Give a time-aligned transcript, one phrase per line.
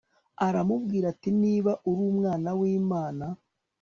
[0.47, 3.25] aramubwira ati Niba uri Umwana wImana